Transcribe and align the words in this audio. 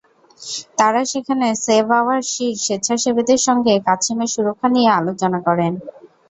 তাঁরা 0.77 1.01
সেখানে 1.11 1.47
save 1.65 1.87
our 1.99 2.19
সির 2.31 2.55
স্বেচ্ছাসেবীদের 2.63 3.39
সঙ্গে 3.47 3.73
কাছিমের 3.87 4.29
সুরক্ষা 4.33 4.67
নিয়ে 4.75 4.89
আলোচনা 4.99 5.39
করেন। 5.47 5.73